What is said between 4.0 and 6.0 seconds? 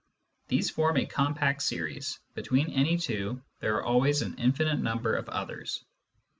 an infinite number of others.